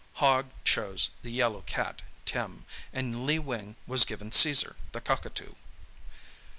[0.13, 5.53] Hogg chose the yellow cat, Tim, and Lee Wing was given Caesar, the cockatoo.